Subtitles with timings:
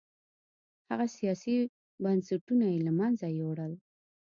[0.89, 1.55] هغه سیاسي
[2.03, 3.73] بنسټونه یې له منځه یووړل